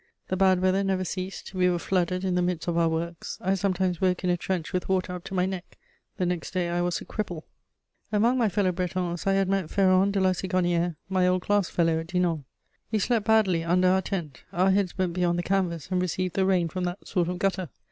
The 0.29 0.35
bad 0.35 0.63
weather 0.63 0.83
never 0.83 1.05
ceased; 1.05 1.53
we 1.53 1.69
were 1.69 1.77
flooded 1.77 2.23
in 2.25 2.33
the 2.33 2.41
midst 2.41 2.67
of 2.67 2.75
our 2.75 2.89
works; 2.89 3.37
I 3.39 3.53
sometimes 3.53 4.01
woke 4.01 4.23
in 4.23 4.31
a 4.31 4.35
trench 4.35 4.73
with 4.73 4.89
water 4.89 5.13
up 5.13 5.23
to 5.25 5.35
my 5.35 5.45
neck: 5.45 5.77
the 6.17 6.25
next 6.25 6.55
day, 6.55 6.69
I 6.69 6.81
was 6.81 6.99
a 7.01 7.05
cripple. 7.05 7.43
Among 8.11 8.35
my 8.35 8.49
fellow 8.49 8.71
Bretons 8.71 9.27
I 9.27 9.33
had 9.33 9.47
met 9.47 9.69
Ferron 9.69 10.09
de 10.09 10.19
La 10.19 10.31
Sigonnière, 10.31 10.95
my 11.07 11.27
old 11.27 11.43
class 11.43 11.69
fellow 11.69 11.99
at 11.99 12.07
Dinan. 12.07 12.45
We 12.91 12.97
slept 12.97 13.27
badly 13.27 13.63
under 13.63 13.89
our 13.89 14.01
tent; 14.01 14.43
our 14.51 14.71
heads 14.71 14.97
went 14.97 15.13
beyond 15.13 15.37
the 15.37 15.43
canvas 15.43 15.89
and 15.91 16.01
received 16.01 16.33
the 16.33 16.47
rain 16.47 16.67
from 16.67 16.85
that 16.85 17.07
sort 17.07 17.29
of 17.29 17.37
gutter. 17.37 17.69